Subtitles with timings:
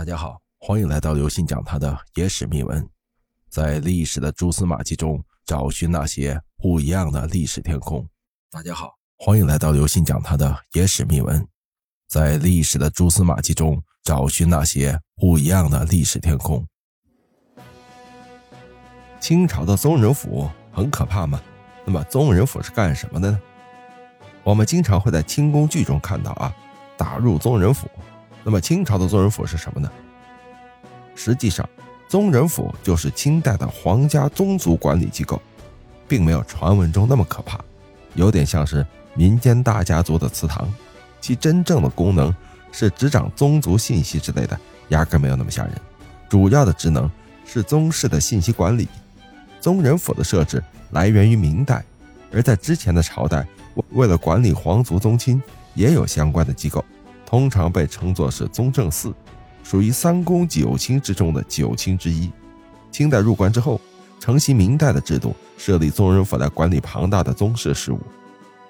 [0.00, 2.88] 大家好，欢迎来到刘信讲他的野史秘闻，
[3.50, 8.08] 在历史的蛛丝马迹中找寻那些不一样的历史天空。
[8.50, 11.46] 大家好，欢迎来到刘信讲他的野史秘闻，
[12.08, 16.66] 在历史的蛛丝马迹中找寻那些不一样的历史天空。
[19.20, 21.38] 清朝的宗人府很可怕吗？
[21.84, 23.38] 那么宗人府是干什么的呢？
[24.44, 26.50] 我们经常会在清宫剧中看到啊，
[26.96, 27.86] 打入宗人府。
[28.42, 29.90] 那么清朝的宗人府是什么呢？
[31.14, 31.68] 实际上，
[32.08, 35.40] 宗人府就是清代的皇家宗族管理机构，
[36.08, 37.60] 并没有传闻中那么可怕，
[38.14, 40.72] 有点像是民间大家族的祠堂。
[41.20, 42.34] 其真正的功能
[42.72, 45.72] 是执掌宗族信息之类的，压根没有那么吓人。
[46.28, 47.10] 主要的职能
[47.44, 48.88] 是宗室的信息管理。
[49.60, 51.84] 宗人府的设置来源于明代，
[52.32, 53.46] 而在之前的朝代，
[53.90, 55.42] 为了管理皇族宗亲，
[55.74, 56.82] 也有相关的机构。
[57.30, 59.14] 通常被称作是宗正寺，
[59.62, 62.28] 属于三公九卿之中的九卿之一。
[62.90, 63.80] 清代入关之后，
[64.18, 68.00] 承袭明代的制度，设立宗人府来管理庞大的宗室事务。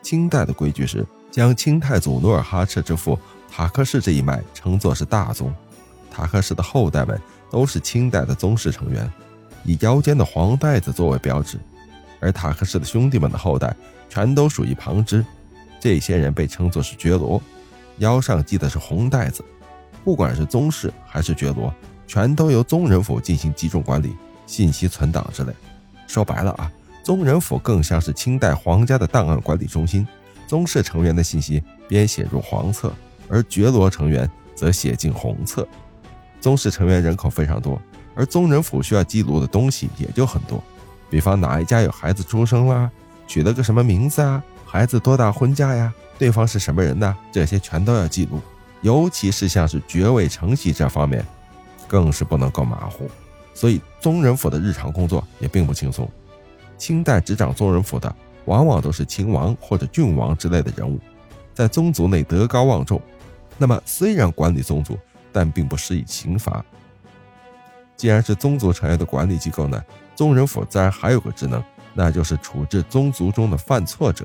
[0.02, 3.19] 清代的规矩是将清太祖努尔哈赤之父
[3.50, 5.50] 塔克氏这一脉称作是大宗，
[6.11, 7.19] 塔克氏的后代们
[7.50, 9.11] 都是清代的宗室成员，
[9.64, 11.58] 以腰间的黄带子作为标志。
[12.20, 13.74] 而塔克氏的兄弟们的后代
[14.11, 15.24] 全都属于旁支，
[15.80, 17.41] 这些人被称作是觉罗。
[18.01, 19.43] 腰上系的是红带子，
[20.05, 21.73] 不管是宗室还是觉罗，
[22.07, 24.15] 全都由宗人府进行集中管理、
[24.47, 25.53] 信息存档之类。
[26.07, 26.70] 说白了啊，
[27.05, 30.07] 宗人府更像是清代皇家的档案管理中心，
[30.47, 32.92] 宗室成员的信息编写入黄册，
[33.29, 35.67] 而觉罗成员则写进红册。
[36.41, 37.81] 宗室成员人口非常多，
[38.14, 40.62] 而宗人府需要记录的东西也就很多，
[41.11, 42.91] 比方哪一家有孩子出生啦，
[43.27, 45.93] 取了个什么名字啊，孩子多大婚嫁呀。
[46.17, 47.17] 对方是什么人呢？
[47.33, 48.41] 这些全都要记录，
[48.83, 51.27] 尤其是像是爵位承袭这方面，
[51.89, 53.11] 更是不能够马虎。
[53.53, 56.09] 所以宗人府的日常工作也并不轻松。
[56.79, 61.01] 清代执掌宗人府的，往往都是亲王或者郡王之类的人物，
[61.53, 63.03] 在宗族内德高望重。
[63.59, 64.97] 那么虽然管理宗族，
[65.33, 66.64] 但并不施以刑罚。
[67.97, 69.83] 既然是宗族成员的管理机构呢，
[70.14, 71.61] 宗人府自然还有个职能，
[71.92, 74.25] 那就是处置宗族中的犯错者。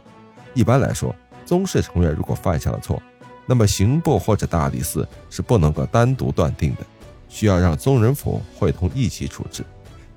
[0.55, 1.15] 一般来说。
[1.45, 2.99] 宗室成员如果犯下了错，
[3.45, 6.81] 那么刑部或者大理寺是不能够单独断定的，
[7.29, 9.63] 需要让宗人府会同一起处置。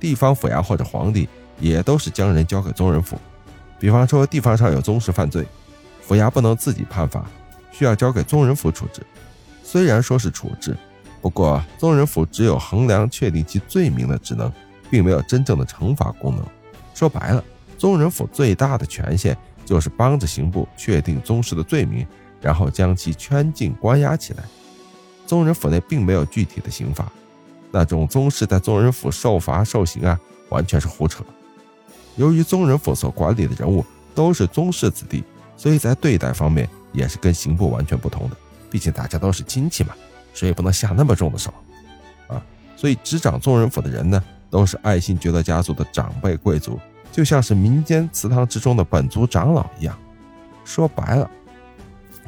[0.00, 1.28] 地方府衙或者皇帝
[1.60, 3.18] 也都是将人交给宗人府。
[3.78, 5.44] 比方说地方上有宗室犯罪，
[6.00, 7.26] 府衙不能自己判罚，
[7.70, 9.02] 需要交给宗人府处置。
[9.62, 10.74] 虽然说是处置，
[11.20, 14.50] 不过宗人府只有衡量确定其罪名的职能，
[14.88, 16.42] 并没有真正的惩罚功能。
[16.94, 17.44] 说白了，
[17.76, 19.36] 宗人府最大的权限。
[19.68, 22.06] 就是帮着刑部确定宗室的罪名，
[22.40, 24.42] 然后将其圈禁关押起来。
[25.26, 27.06] 宗人府内并没有具体的刑罚，
[27.70, 30.18] 那种宗室在宗人府受罚受刑啊，
[30.48, 31.22] 完全是胡扯。
[32.16, 33.84] 由于宗人府所管理的人物
[34.14, 35.22] 都是宗室子弟，
[35.54, 38.36] 所以在对待方面也是跟刑部完全不同的。
[38.70, 39.94] 毕竟大家都是亲戚嘛，
[40.32, 41.52] 谁也不能下那么重的手
[42.26, 42.42] 啊。
[42.74, 46.80] 所以执掌宗人府的人呢，都是爱新觉罗家族的长辈贵族。
[47.18, 49.98] 就像是民间祠堂之中的本族长老一样，
[50.64, 51.28] 说白了，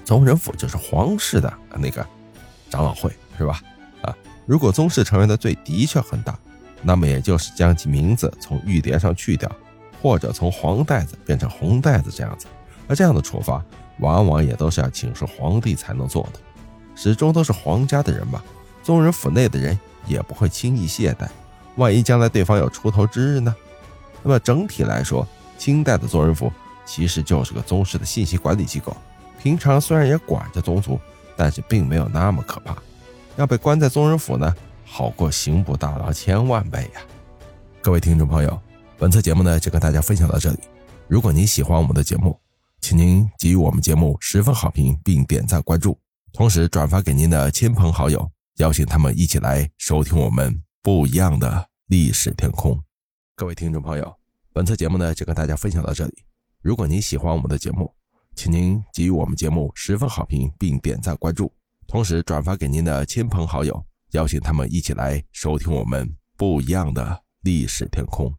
[0.04, 2.04] 宗人府就是皇室的那个
[2.68, 3.08] 长老会，
[3.38, 3.62] 是吧？
[4.02, 4.12] 啊，
[4.46, 6.36] 如果宗室成员的罪的确很大，
[6.82, 9.48] 那么也就是将其名字从玉牒上去掉，
[10.02, 12.48] 或者从黄带子变成红带子这样子。
[12.88, 13.64] 而这样的处罚，
[14.00, 16.40] 往往也都是要请示皇帝才能做的，
[16.96, 18.42] 始终都是皇家的人嘛，
[18.82, 21.28] 宗人府内的人也不会轻易懈怠。
[21.76, 23.54] 万一将来对方有出头之日呢？
[24.22, 25.26] 那么整体来说，
[25.58, 26.52] 清代的宗人府
[26.84, 28.96] 其实就是个宗室的信息管理机构。
[29.42, 31.00] 平常虽然也管着宗族，
[31.36, 32.76] 但是并没有那么可怕。
[33.36, 34.54] 要被关在宗人府呢，
[34.84, 37.00] 好过刑部大牢千万倍呀！
[37.80, 38.60] 各位听众朋友，
[38.98, 40.58] 本次节目呢就跟大家分享到这里。
[41.08, 42.38] 如果您喜欢我们的节目，
[42.82, 45.98] 请您给予我们节目十分好评，并点赞关注，
[46.32, 52.78] 同时转发给您的亲朋好友，邀请他们一起来收听我们不一样的历史天空。
[53.40, 54.14] 各位听众朋友，
[54.52, 56.12] 本次节目呢就跟大家分享到这里。
[56.60, 57.90] 如果您喜欢我们的节目，
[58.36, 61.50] 请您给予我们节目十分好评，并点赞关注，
[61.86, 66.06] 同时转发给您的亲朋好友，邀请他们一起来收听我们
[66.36, 68.30] 不一样的历史天空。